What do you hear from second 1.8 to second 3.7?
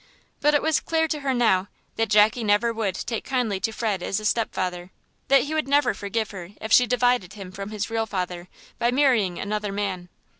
that Jackie never would take kindly